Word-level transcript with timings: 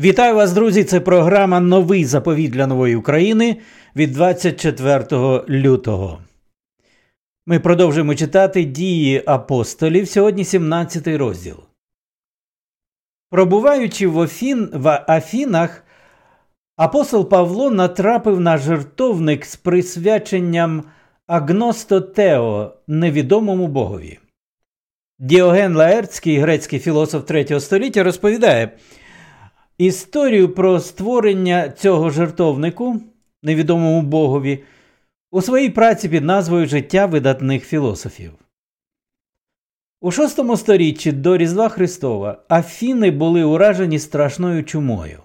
Вітаю 0.00 0.34
вас, 0.34 0.52
друзі! 0.52 0.84
Це 0.84 1.00
програма 1.00 1.60
Новий 1.60 2.04
заповіт 2.04 2.50
для 2.50 2.66
нової 2.66 2.96
України 2.96 3.56
від 3.96 4.12
24 4.12 5.04
лютого. 5.48 6.18
Ми 7.46 7.60
продовжуємо 7.60 8.14
читати 8.14 8.64
дії 8.64 9.22
апостолів 9.26 10.08
сьогодні 10.08 10.44
17 10.44 11.08
розділ. 11.08 11.56
Пробуваючи 13.30 14.06
в, 14.06 14.20
Афін, 14.20 14.70
в 14.72 15.04
Афінах, 15.08 15.84
апостол 16.76 17.28
Павло 17.28 17.70
натрапив 17.70 18.40
на 18.40 18.58
жертовник 18.58 19.44
з 19.44 19.56
присвяченням 19.56 20.84
Агностотео 21.26 22.74
невідомому 22.86 23.66
богові. 23.66 24.18
Діоген 25.18 25.76
Лаерцький, 25.76 26.38
грецький 26.38 26.78
філософ 26.78 27.24
3 27.24 27.60
століття, 27.60 28.02
розповідає. 28.02 28.70
Історію 29.78 30.54
про 30.54 30.80
створення 30.80 31.70
цього 31.70 32.10
жертовнику, 32.10 33.00
невідомому 33.42 34.02
богові, 34.02 34.64
у 35.30 35.42
своїй 35.42 35.70
праці 35.70 36.08
під 36.08 36.24
назвою 36.24 36.66
Життя 36.66 37.06
видатних 37.06 37.64
філософів. 37.64 38.32
У 40.00 40.10
VI 40.10 40.56
сторіччі 40.56 41.12
до 41.12 41.36
Різдва 41.36 41.68
Христова 41.68 42.42
Афіни 42.48 43.10
були 43.10 43.44
уражені 43.44 43.98
страшною 43.98 44.64
чумою. 44.64 45.18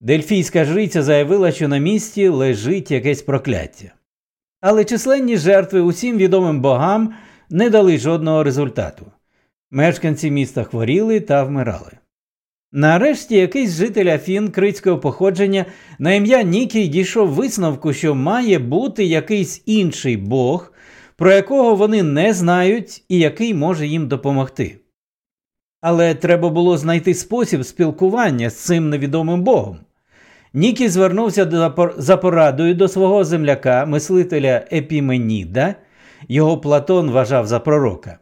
Дельфійська 0.00 0.64
жриця 0.64 1.02
заявила, 1.02 1.52
що 1.52 1.68
на 1.68 1.78
місці 1.78 2.28
лежить 2.28 2.90
якесь 2.90 3.22
прокляття. 3.22 3.92
Але 4.60 4.84
численні 4.84 5.36
жертви 5.36 5.80
усім 5.80 6.16
відомим 6.16 6.60
богам 6.60 7.14
не 7.50 7.70
дали 7.70 7.98
жодного 7.98 8.44
результату. 8.44 9.06
Мешканці 9.70 10.30
міста 10.30 10.64
хворіли 10.64 11.20
та 11.20 11.44
вмирали. 11.44 11.99
Нарешті 12.72 13.36
якийсь 13.36 13.70
житель 13.70 14.06
Афін 14.06 14.48
критського 14.48 14.98
походження 14.98 15.66
на 15.98 16.12
ім'я 16.12 16.42
Нікій 16.42 16.88
дійшов 16.88 17.28
висновку, 17.28 17.92
що 17.92 18.14
має 18.14 18.58
бути 18.58 19.04
якийсь 19.04 19.62
інший 19.66 20.16
Бог, 20.16 20.72
про 21.16 21.32
якого 21.32 21.74
вони 21.74 22.02
не 22.02 22.34
знають 22.34 23.04
і 23.08 23.18
який 23.18 23.54
може 23.54 23.86
їм 23.86 24.08
допомогти. 24.08 24.76
Але 25.80 26.14
треба 26.14 26.48
було 26.48 26.76
знайти 26.78 27.14
спосіб 27.14 27.64
спілкування 27.64 28.50
з 28.50 28.56
цим 28.56 28.88
невідомим 28.88 29.42
Богом. 29.42 29.78
Нікій 30.54 30.88
звернувся 30.88 31.70
за 31.96 32.16
порадою 32.16 32.74
до 32.74 32.88
свого 32.88 33.24
земляка, 33.24 33.86
мислителя 33.86 34.64
Епіменіда, 34.72 35.74
його 36.28 36.58
Платон 36.58 37.10
вважав 37.10 37.46
за 37.46 37.60
пророка. 37.60 38.18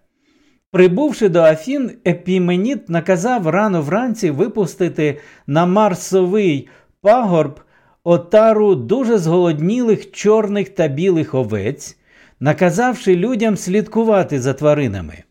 Прибувши 0.70 1.28
до 1.28 1.40
Афін, 1.40 1.90
Епіменіт 2.06 2.88
наказав 2.88 3.48
рано 3.48 3.82
вранці 3.82 4.30
випустити 4.30 5.20
на 5.46 5.66
Марсовий 5.66 6.68
пагорб 7.00 7.60
отару 8.04 8.74
дуже 8.74 9.18
зголоднілих 9.18 10.10
чорних 10.10 10.68
та 10.68 10.88
білих 10.88 11.34
овець, 11.34 11.98
наказавши 12.40 13.16
людям 13.16 13.56
слідкувати 13.56 14.40
за 14.40 14.54
тваринами. 14.54 15.22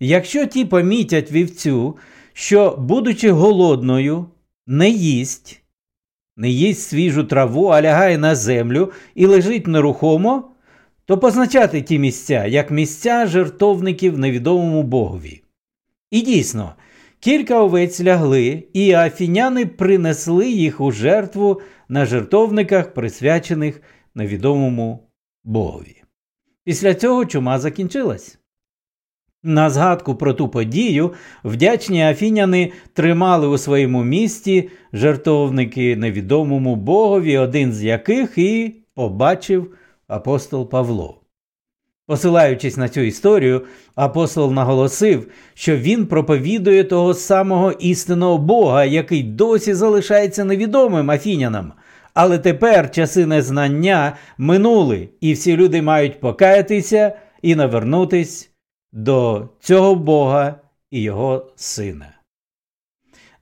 Якщо 0.00 0.46
ті 0.46 0.64
помітять 0.64 1.32
вівцю, 1.32 1.96
що, 2.32 2.76
будучи 2.78 3.30
голодною, 3.30 4.26
не 4.66 4.90
їсть, 4.90 5.62
не 6.36 6.48
їсть 6.48 6.88
свіжу 6.88 7.24
траву, 7.24 7.66
а 7.66 7.82
лягає 7.82 8.18
на 8.18 8.34
землю 8.34 8.92
і 9.14 9.26
лежить 9.26 9.66
нерухомо, 9.66 10.49
то 11.10 11.18
позначати 11.18 11.82
ті 11.82 11.98
місця 11.98 12.46
як 12.46 12.70
місця 12.70 13.26
жертовників 13.26 14.18
невідомому 14.18 14.82
богові. 14.82 15.42
І 16.10 16.20
дійсно, 16.20 16.74
кілька 17.20 17.60
овець 17.60 18.00
лягли, 18.00 18.64
і 18.72 18.92
афіняни 18.92 19.66
принесли 19.66 20.50
їх 20.50 20.80
у 20.80 20.92
жертву 20.92 21.60
на 21.88 22.06
жертовниках, 22.06 22.94
присвячених 22.94 23.82
невідомому 24.14 25.08
богові. 25.44 26.02
Після 26.64 26.94
цього 26.94 27.24
чума 27.26 27.58
закінчилась. 27.58 28.38
На 29.42 29.70
згадку 29.70 30.14
про 30.14 30.34
ту 30.34 30.48
подію 30.48 31.12
вдячні 31.44 32.02
афіняни 32.02 32.72
тримали 32.92 33.46
у 33.46 33.58
своєму 33.58 34.04
місті 34.04 34.68
жертовники 34.92 35.96
невідомому 35.96 36.76
богові, 36.76 37.38
один 37.38 37.72
з 37.72 37.82
яких 37.82 38.38
і 38.38 38.74
побачив 38.94 39.74
апостол 40.10 40.68
Павло. 40.68 41.20
Посилаючись 42.06 42.76
на 42.76 42.88
цю 42.88 43.00
історію, 43.00 43.64
апостол 43.94 44.52
наголосив, 44.52 45.26
що 45.54 45.76
він 45.76 46.06
проповідує 46.06 46.84
того 46.84 47.14
самого 47.14 47.72
істинного 47.72 48.38
Бога, 48.38 48.84
який 48.84 49.22
досі 49.22 49.74
залишається 49.74 50.44
невідомим 50.44 51.10
афінянам. 51.10 51.72
Але 52.14 52.38
тепер 52.38 52.90
часи 52.90 53.26
незнання 53.26 54.16
минули, 54.38 55.08
і 55.20 55.32
всі 55.32 55.56
люди 55.56 55.82
мають 55.82 56.20
покаятися 56.20 57.12
і 57.42 57.54
навернутись 57.54 58.50
до 58.92 59.48
цього 59.60 59.94
Бога 59.94 60.54
і 60.90 61.02
Його 61.02 61.52
Сина. 61.56 62.14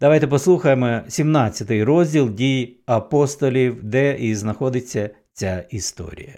Давайте 0.01 0.27
послухаємо 0.27 0.87
17-й 0.87 1.83
розділ 1.83 2.31
дій 2.31 2.77
апостолів, 2.87 3.83
де 3.83 4.17
і 4.19 4.35
знаходиться 4.35 5.11
ця 5.33 5.65
історія. 5.71 6.35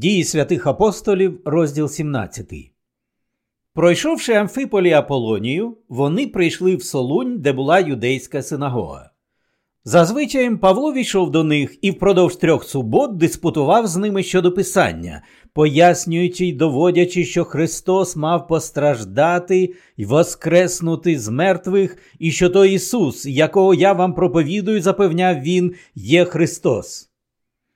Дії 0.00 0.24
святих 0.24 0.66
апостолів, 0.66 1.40
розділ 1.44 1.88
17. 1.88 2.52
Пройшовши 3.74 4.32
Амфиполі 4.32 4.92
Аполонію, 4.92 5.76
вони 5.88 6.26
прийшли 6.26 6.76
в 6.76 6.82
Солунь, 6.82 7.38
де 7.40 7.52
була 7.52 7.78
юдейська 7.78 8.42
синагога. 8.42 9.10
Зазвичай 9.84 10.56
Павло 10.56 10.92
війшов 10.92 11.30
до 11.30 11.44
них 11.44 11.78
і 11.82 11.90
впродовж 11.90 12.36
трьох 12.36 12.64
субот 12.64 13.16
диспутував 13.16 13.86
з 13.86 13.96
ними 13.96 14.22
щодо 14.22 14.52
писання, 14.52 15.22
пояснюючи 15.52 16.46
й 16.46 16.52
доводячи, 16.52 17.24
що 17.24 17.44
Христос 17.44 18.16
мав 18.16 18.48
постраждати 18.48 19.74
й 19.96 20.04
воскреснути 20.04 21.18
з 21.18 21.28
мертвих, 21.28 21.96
і 22.18 22.30
що 22.30 22.50
той 22.50 22.74
Ісус, 22.74 23.26
якого 23.26 23.74
я 23.74 23.92
вам 23.92 24.14
проповідую, 24.14 24.82
запевняв 24.82 25.40
Він, 25.40 25.74
є 25.94 26.24
Христос. 26.24 27.09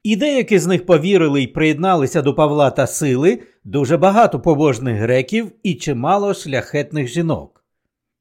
І 0.04 0.16
деякі 0.16 0.59
з 0.59 0.66
них 0.66 0.87
повірили 0.87 1.42
й 1.42 1.47
приєдналися 1.47 2.22
до 2.22 2.34
Павла 2.34 2.70
та 2.70 2.87
сили, 2.87 3.38
дуже 3.65 3.97
багато 3.97 4.41
побожних 4.41 4.97
греків 4.97 5.53
і 5.62 5.75
чимало 5.75 6.34
шляхетних 6.34 7.09
жінок. 7.09 7.65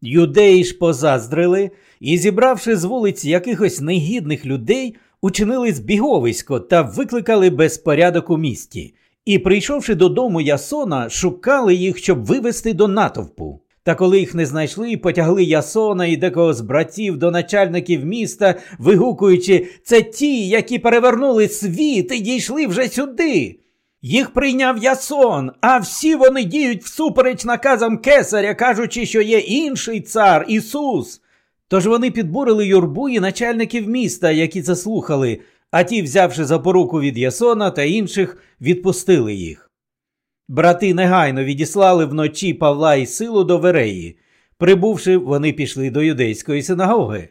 Юдеї 0.02 0.64
ж 0.64 0.78
позаздрили 0.78 1.72
і, 2.00 2.18
зібравши 2.18 2.76
з 2.76 2.84
вулиць 2.84 3.26
якихось 3.26 3.82
негідних 3.82 4.46
людей, 4.46 4.96
учинили 5.22 5.74
збіговисько 5.74 6.60
та 6.60 6.82
викликали 6.82 7.50
безпорядок 7.50 8.30
у 8.30 8.38
місті, 8.38 8.96
і, 9.26 9.40
прийшовши 9.40 9.96
додому 9.96 10.42
Ясона, 10.42 11.10
шукали 11.10 11.76
їх, 11.76 11.98
щоб 11.98 12.26
вивести 12.26 12.74
до 12.74 12.88
натовпу. 12.88 13.63
Та 13.84 13.96
коли 13.96 14.20
їх 14.20 14.36
не 14.36 14.46
знайшли, 14.46 14.98
потягли 14.98 15.44
Ясона 15.44 16.06
і 16.06 16.18
декого 16.18 16.54
з 16.54 16.62
братів 16.62 17.18
до 17.18 17.32
начальників 17.32 18.06
міста, 18.06 18.56
вигукуючи 18.80 19.68
це 19.84 20.02
ті, 20.02 20.48
які 20.48 20.80
перевернули 20.80 21.48
світ 21.48 22.12
і 22.12 22.20
дійшли 22.20 22.68
вже 22.68 22.88
сюди. 22.88 23.60
Їх 24.02 24.34
прийняв 24.34 24.78
Ясон, 24.78 25.52
а 25.62 25.78
всі 25.78 26.16
вони 26.16 26.44
діють 26.44 26.84
всупереч 26.84 27.46
наказам 27.46 27.98
кесаря, 27.98 28.56
кажучи, 28.56 29.06
що 29.06 29.22
є 29.22 29.40
інший 29.40 30.02
цар 30.02 30.46
Ісус. 30.48 31.22
Тож 31.68 31.88
вони 31.88 32.12
підбурили 32.12 32.68
юрбу 32.68 33.10
і 33.10 33.20
начальників 33.20 33.90
міста, 33.90 34.32
які 34.32 34.62
це 34.62 34.76
слухали, 34.76 35.40
а 35.72 35.84
ті, 35.84 36.02
взявши 36.02 36.46
запоруку 36.46 37.02
від 37.02 37.18
Ясона 37.18 37.72
та 37.72 37.84
інших, 37.84 38.38
відпустили 38.62 39.34
їх. 39.34 39.70
Брати 40.48 40.94
негайно 40.94 41.44
відіслали 41.44 42.06
вночі 42.06 42.54
Павла 42.54 42.96
і 42.96 43.06
силу 43.06 43.44
до 43.44 43.58
Вереї. 43.58 44.18
Прибувши, 44.58 45.18
вони 45.18 45.54
пішли 45.54 45.90
до 45.90 46.02
юдейської 46.02 46.62
синагоги. 46.62 47.30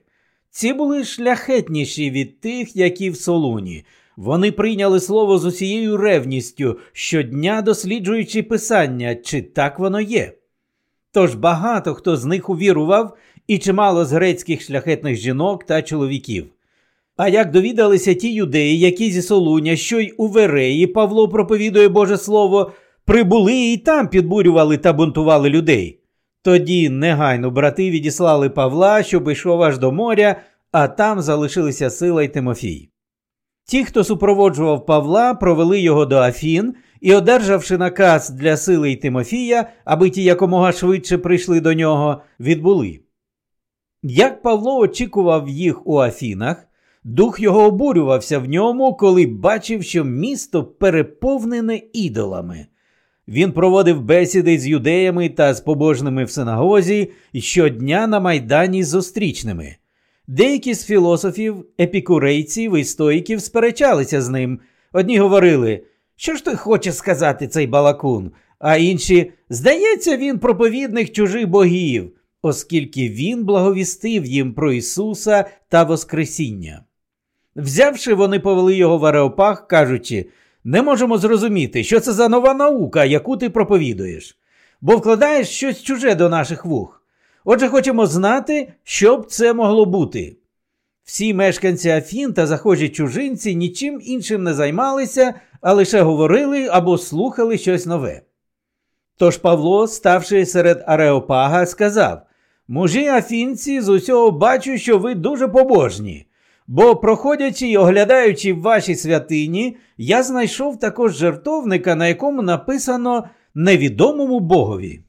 Ці 0.50 0.73
були 0.73 1.05
шляхетніші 1.05 2.11
від 2.11 2.41
тих, 2.41 2.76
які 2.76 3.11
в 3.11 3.17
Солуні. 3.17 3.85
Вони 4.17 4.53
прийняли 4.53 5.00
слово 5.00 5.38
з 5.38 5.44
усією 5.44 5.97
ревністю, 5.97 6.79
щодня 6.93 7.62
досліджуючи 7.62 8.43
писання, 8.43 9.14
чи 9.14 9.43
так 9.43 9.79
воно 9.79 10.00
є. 10.00 10.32
Тож 11.12 11.35
багато 11.35 11.94
хто 11.94 12.17
з 12.17 12.25
них 12.25 12.50
увірував, 12.50 13.17
і 13.47 13.59
чимало 13.59 14.05
з 14.05 14.12
грецьких 14.12 14.62
шляхетних 14.62 15.17
жінок 15.17 15.64
та 15.64 15.82
чоловіків. 15.82 16.47
А 17.17 17.29
як 17.29 17.50
довідалися 17.50 18.14
ті 18.14 18.35
юдеї, 18.35 18.79
які 18.79 19.11
зі 19.11 19.23
Солуня, 19.23 19.76
що 19.76 20.00
й 20.00 20.14
у 20.17 20.26
Вереї 20.26 20.87
Павло 20.87 21.29
проповідує 21.29 21.88
Боже 21.88 22.19
Слово, 22.19 22.73
прибули 23.04 23.54
і 23.54 23.76
там 23.76 24.08
підбурювали 24.08 24.76
та 24.76 24.93
бунтували 24.93 25.50
людей. 25.50 26.02
Тоді 26.43 26.88
негайно 26.88 27.50
брати 27.50 27.90
відіслали 27.90 28.50
Павла, 28.50 29.02
щоб 29.02 29.31
йшов 29.31 29.62
аж 29.62 29.78
до 29.78 29.93
моря, 29.93 30.37
а 30.72 30.88
там 30.88 31.20
залишилися 31.20 31.90
сила 31.90 32.22
й 32.22 32.28
Тимофій. 32.28 32.88
Ті, 33.64 33.84
хто 33.84 34.04
супроводжував 34.04 34.87
Павла, 34.87 35.34
провели 35.34 35.81
його 35.81 36.06
до 36.06 36.16
Афін 36.16 36.75
і, 37.00 37.14
одержавши 37.14 37.78
наказ 37.78 38.31
для 38.31 38.56
сили 38.56 38.93
й 38.93 38.96
Тимофія, 38.96 39.70
аби 39.84 40.10
ті 40.10 40.22
якомога 40.22 40.72
швидше 40.72 41.19
прийшли 41.19 41.60
до 41.60 41.75
нього, 41.75 42.22
відбули. 42.40 43.00
Як 44.02 44.43
Павло 44.43 44.78
очікував 44.78 45.49
їх 45.49 45.87
у 45.87 45.99
Афінах, 45.99 46.66
дух 47.04 47.40
його 47.40 47.64
обурювався 47.64 48.38
в 48.38 48.49
ньому, 48.49 48.96
коли 48.96 49.26
бачив, 49.26 49.82
що 49.82 50.04
місто 50.04 50.64
переповнене 50.64 51.81
ідолами. 51.93 52.66
Він 53.29 53.53
проводив 53.53 54.01
бесіди 54.01 54.59
з 54.59 54.67
юдеями 54.67 55.29
та 55.29 55.55
з 55.55 55.61
побожними 55.61 56.25
в 56.25 56.31
синагозі 56.31 57.11
і 57.33 57.41
щодня 57.41 58.07
на 58.07 58.21
майдані 58.21 58.85
з 58.85 58.89
зустрічними. 58.89 59.77
Деякі 60.27 60.75
з 60.75 60.85
філософів, 60.85 61.67
епікурейців 61.81 62.77
і 62.77 62.85
стоїків 62.85 63.43
сперечалися 63.43 64.23
з 64.23 64.29
ним. 64.29 64.61
Одні 64.93 65.19
говорили, 65.19 65.83
що 66.17 66.35
ж 66.35 66.45
ти 66.45 66.57
хоче 66.57 66.93
сказати 66.93 67.49
цей 67.49 67.67
балакун, 67.67 68.33
а 68.59 68.77
інші, 68.77 69.33
здається, 69.49 70.17
він 70.17 70.39
проповідник 70.39 71.13
чужих 71.13 71.49
богів, 71.49 72.13
оскільки 72.43 73.09
він 73.09 73.45
благовістив 73.45 74.27
їм 74.27 74.55
про 74.55 74.73
Ісуса 74.73 75.45
та 75.69 75.85
Воскресіння. 75.85 76.85
Взявши, 77.57 78.15
вони 78.15 78.41
повели 78.41 78.77
його 78.77 78.99
в 78.99 79.07
Ареопах, 79.07 79.69
кажучи, 79.69 80.27
не 80.64 80.82
можемо 80.82 81.19
зрозуміти, 81.19 81.85
що 81.85 82.00
це 82.00 82.12
за 82.12 82.29
нова 82.29 82.55
наука, 82.55 83.05
яку 83.05 83.37
ти 83.37 83.50
проповідуєш, 83.50 84.38
бо 84.81 84.97
вкладаєш 84.97 85.49
щось 85.49 85.82
чуже 85.82 86.14
до 86.14 86.29
наших 86.29 86.64
вух. 86.64 87.03
Отже, 87.44 87.69
хочемо 87.69 88.06
знати, 88.06 88.73
що 88.85 89.17
б 89.17 89.26
це 89.26 89.53
могло 89.53 89.87
бути. 89.87 90.37
Всі 91.05 91.35
мешканці 91.35 91.91
Афін 91.91 92.32
та 92.32 92.47
захожі 92.47 92.88
чужинці 92.88 93.56
нічим 93.56 94.00
іншим 94.05 94.43
не 94.43 94.55
займалися, 94.55 95.35
а 95.61 95.73
лише 95.73 96.03
говорили 96.03 96.69
або 96.70 96.99
слухали 96.99 97.59
щось 97.59 97.87
нове. 97.87 98.23
Тож 99.17 99.37
Павло, 99.37 99.87
ставши 99.87 100.47
серед 100.47 100.85
Ареопага, 100.87 101.67
сказав 101.67 102.23
Мужі 102.69 103.06
афінці, 103.06 103.81
з 103.81 103.88
усього 103.88 104.31
бачу, 104.31 104.79
що 104.79 104.99
ви 104.99 105.14
дуже 105.14 105.49
побожні, 105.49 106.26
бо, 106.67 106.97
проходячи 106.97 107.67
й 107.67 107.76
оглядаючи 107.76 108.53
ваші 108.53 108.94
святині, 108.94 109.76
я 109.99 110.23
знайшов 110.23 110.79
також 110.79 111.17
жертовника, 111.17 111.94
на 111.94 112.09
якому 112.09 112.43
написано 112.43 113.25
невідомому 113.55 114.41
Богові. 114.41 115.00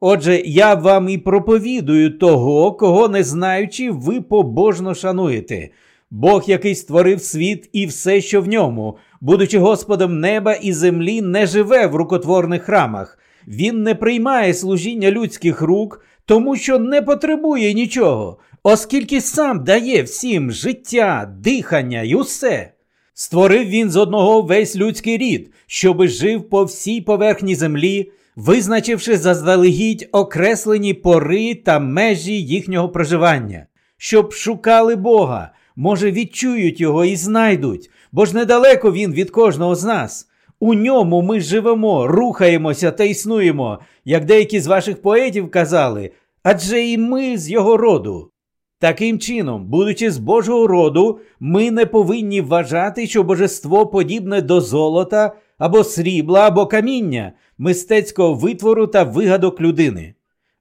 Отже, 0.00 0.42
я 0.44 0.74
вам 0.74 1.08
і 1.08 1.18
проповідую 1.18 2.18
того, 2.18 2.72
кого 2.72 3.08
не 3.08 3.24
знаючи, 3.24 3.90
ви 3.90 4.20
побожно 4.20 4.94
шануєте. 4.94 5.68
Бог, 6.10 6.44
який 6.46 6.74
створив 6.74 7.22
світ 7.22 7.70
і 7.72 7.86
все, 7.86 8.20
що 8.20 8.42
в 8.42 8.48
ньому, 8.48 8.96
будучи 9.20 9.58
Господом 9.58 10.20
неба 10.20 10.52
і 10.52 10.72
землі, 10.72 11.22
не 11.22 11.46
живе 11.46 11.86
в 11.86 11.94
рукотворних 11.94 12.62
храмах. 12.62 13.18
Він 13.48 13.82
не 13.82 13.94
приймає 13.94 14.54
служіння 14.54 15.10
людських 15.10 15.62
рук, 15.62 16.04
тому 16.24 16.56
що 16.56 16.78
не 16.78 17.02
потребує 17.02 17.74
нічого, 17.74 18.38
оскільки 18.62 19.20
сам 19.20 19.64
дає 19.64 20.02
всім 20.02 20.52
життя, 20.52 21.32
дихання 21.38 22.02
й 22.02 22.14
усе. 22.14 22.72
Створив 23.14 23.68
він 23.68 23.90
з 23.90 23.96
одного 23.96 24.42
весь 24.42 24.76
людський 24.76 25.18
рід, 25.18 25.52
щоби 25.66 26.08
жив 26.08 26.48
по 26.48 26.64
всій 26.64 27.00
поверхні 27.00 27.54
землі 27.54 28.12
визначивши 28.38 29.16
заздалегідь 29.16 30.08
окреслені 30.12 30.94
пори 30.94 31.54
та 31.54 31.78
межі 31.78 32.42
їхнього 32.42 32.88
проживання, 32.88 33.66
щоб 33.96 34.32
шукали 34.32 34.96
Бога, 34.96 35.50
може, 35.76 36.10
відчують 36.10 36.80
його 36.80 37.04
і 37.04 37.16
знайдуть, 37.16 37.90
бо 38.12 38.26
ж 38.26 38.36
недалеко 38.36 38.92
він 38.92 39.12
від 39.12 39.30
кожного 39.30 39.74
з 39.74 39.84
нас. 39.84 40.28
У 40.60 40.74
ньому 40.74 41.22
ми 41.22 41.40
живемо, 41.40 42.06
рухаємося 42.06 42.90
та 42.90 43.04
існуємо, 43.04 43.78
як 44.04 44.24
деякі 44.24 44.60
з 44.60 44.66
ваших 44.66 45.02
поетів 45.02 45.50
казали, 45.50 46.10
адже 46.42 46.86
і 46.86 46.98
ми 46.98 47.38
з 47.38 47.50
його 47.50 47.76
роду. 47.76 48.30
Таким 48.80 49.18
чином, 49.18 49.66
будучи 49.66 50.10
з 50.10 50.18
Божого 50.18 50.66
роду, 50.66 51.20
ми 51.40 51.70
не 51.70 51.86
повинні 51.86 52.40
вважати, 52.40 53.06
що 53.06 53.22
божество 53.22 53.86
подібне 53.86 54.42
до 54.42 54.60
золота 54.60 55.32
або 55.58 55.84
срібла, 55.84 56.46
або 56.46 56.66
каміння, 56.66 57.32
мистецького 57.58 58.34
витвору 58.34 58.86
та 58.86 59.02
вигадок 59.02 59.60
людини. 59.60 60.14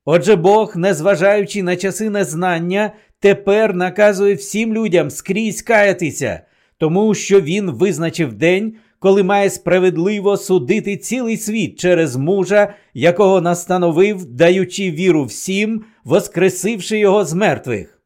Отже, 0.06 0.36
Бог, 0.36 0.78
незважаючи 0.78 1.64
на 1.64 1.76
часи 1.76 2.10
незнання, 2.10 2.92
тепер 3.20 3.76
наказує 3.76 4.36
всім 4.36 4.74
людям 4.74 5.10
скрізь 5.10 5.62
каятися, 5.62 6.42
тому 6.78 7.14
що 7.14 7.42
Він 7.42 7.72
визначив 7.72 8.34
день, 8.34 8.74
коли 9.00 9.24
має 9.24 9.50
справедливо 9.50 10.38
судити 10.38 10.98
цілий 10.98 11.38
світ 11.38 11.80
через 11.80 12.16
мужа, 12.16 12.74
якого 12.94 13.42
настановив, 13.42 14.26
даючи 14.26 14.92
віру 14.92 15.24
всім, 15.24 15.84
воскресивши 16.04 17.00
його 17.00 17.26
з 17.26 17.34
мертвих. 17.34 17.97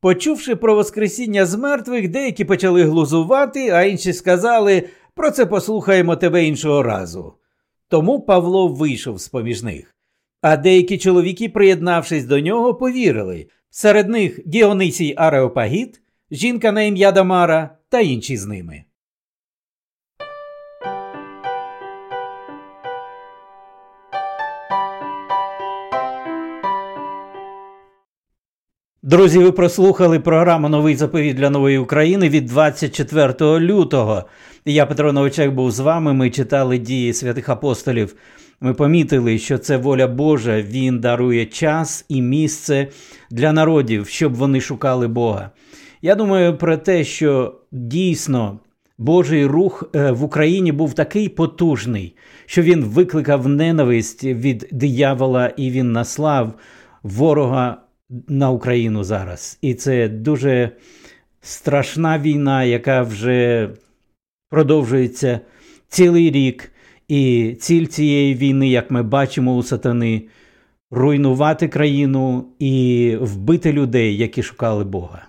Почувши 0.00 0.56
про 0.56 0.74
Воскресіння 0.74 1.46
з 1.46 1.54
мертвих, 1.54 2.08
деякі 2.08 2.44
почали 2.44 2.84
глузувати, 2.84 3.70
а 3.70 3.82
інші 3.82 4.12
сказали 4.12 4.88
про 5.14 5.30
це 5.30 5.46
послухаємо 5.46 6.16
тебе 6.16 6.44
іншого 6.44 6.82
разу. 6.82 7.34
Тому 7.88 8.20
Павло 8.20 8.68
вийшов 8.68 9.18
з 9.20 9.28
поміж 9.28 9.62
них. 9.62 9.94
А 10.40 10.56
деякі 10.56 10.98
чоловіки, 10.98 11.48
приєднавшись 11.48 12.24
до 12.24 12.40
нього, 12.40 12.74
повірили. 12.74 13.46
Серед 13.70 14.08
них 14.08 14.40
Діонисій 14.46 15.14
Ареопагіт, 15.16 16.00
жінка 16.30 16.72
на 16.72 16.82
ім'я 16.82 17.12
Дамара 17.12 17.78
та 17.88 18.00
інші 18.00 18.36
з 18.36 18.46
ними. 18.46 18.84
Друзі, 29.08 29.38
ви 29.38 29.52
прослухали 29.52 30.20
програму 30.20 30.68
Новий 30.68 30.96
заповіт 30.96 31.36
для 31.36 31.50
нової 31.50 31.78
України 31.78 32.28
від 32.28 32.46
24 32.46 33.60
лютого. 33.60 34.24
Я 34.64 34.86
Петро 34.86 35.12
Новичек 35.12 35.52
був 35.52 35.70
з 35.70 35.80
вами. 35.80 36.12
Ми 36.12 36.30
читали 36.30 36.78
дії 36.78 37.12
святих 37.12 37.48
апостолів. 37.48 38.14
Ми 38.60 38.74
помітили, 38.74 39.38
що 39.38 39.58
це 39.58 39.76
воля 39.76 40.06
Божа. 40.06 40.62
Він 40.62 41.00
дарує 41.00 41.46
час 41.46 42.04
і 42.08 42.22
місце 42.22 42.88
для 43.30 43.52
народів, 43.52 44.08
щоб 44.08 44.34
вони 44.34 44.60
шукали 44.60 45.08
Бога. 45.08 45.50
Я 46.02 46.14
думаю 46.14 46.56
про 46.56 46.76
те, 46.76 47.04
що 47.04 47.54
дійсно 47.72 48.58
Божий 48.98 49.46
рух 49.46 49.90
е, 49.94 50.10
в 50.10 50.24
Україні 50.24 50.72
був 50.72 50.94
такий 50.94 51.28
потужний, 51.28 52.16
що 52.46 52.62
він 52.62 52.84
викликав 52.84 53.48
ненависть 53.48 54.24
від 54.24 54.68
диявола 54.72 55.48
і 55.56 55.70
він 55.70 55.92
наслав 55.92 56.52
ворога 57.02 57.76
на 58.28 58.50
Україну 58.50 59.04
зараз. 59.04 59.58
І 59.62 59.74
це 59.74 60.08
дуже 60.08 60.70
страшна 61.40 62.18
війна, 62.18 62.64
яка 62.64 63.02
вже 63.02 63.70
продовжується 64.50 65.40
цілий 65.88 66.30
рік. 66.30 66.72
І 67.08 67.54
ціль 67.60 67.86
цієї 67.86 68.34
війни, 68.34 68.68
як 68.68 68.90
ми 68.90 69.02
бачимо 69.02 69.56
у 69.56 69.62
сатани, 69.62 70.22
руйнувати 70.90 71.68
країну 71.68 72.44
і 72.58 73.16
вбити 73.20 73.72
людей, 73.72 74.16
які 74.16 74.42
шукали 74.42 74.84
Бога. 74.84 75.26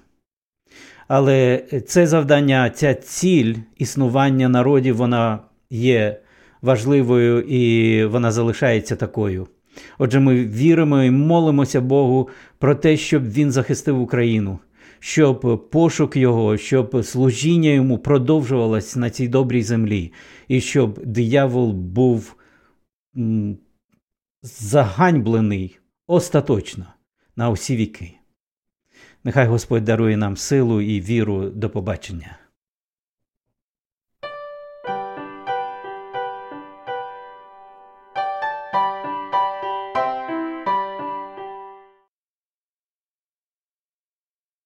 Але 1.07 1.63
це 1.88 2.07
завдання, 2.07 2.69
ця 2.69 2.93
ціль 2.93 3.55
існування 3.77 4.50
народів, 4.50 4.95
вона 4.95 5.39
є 5.69 6.19
важливою 6.62 7.41
і 7.41 8.05
вона 8.05 8.31
залишається 8.31 8.95
такою. 8.95 9.48
Отже, 9.98 10.19
ми 10.19 10.45
віримо 10.45 11.03
і 11.03 11.12
молимося 11.12 11.81
Богу 11.81 12.29
про 12.57 12.75
те, 12.75 12.98
щоб 12.98 13.31
Він 13.31 13.51
захистив 13.51 14.01
Україну, 14.01 14.59
щоб 15.00 15.69
пошук 15.71 16.15
Його, 16.15 16.57
щоб 16.57 17.05
служіння 17.05 17.69
йому 17.69 17.98
продовжувалось 17.98 18.95
на 18.95 19.09
цій 19.09 19.27
добрій 19.27 19.63
землі, 19.63 20.13
і 20.48 20.62
щоб 20.62 21.05
диявол 21.05 21.71
був 21.71 22.36
заганьблений 24.41 25.79
остаточно 26.07 26.86
на 27.36 27.50
усі 27.50 27.75
віки. 27.75 28.13
Нехай 29.24 29.48
Господь 29.48 29.83
дарує 29.83 30.17
нам 30.17 30.38
силу 30.38 30.81
і 30.81 31.01
віру 31.01 31.50
до 31.50 31.69
побачення. 31.69 32.38